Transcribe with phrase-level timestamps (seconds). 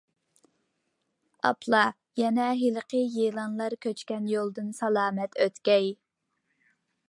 [1.49, 1.81] ئاپلا
[2.21, 5.91] يەي ھېلىقى يىلانلار كۆچكەن يولدىن سالامەت ئۆتكەي.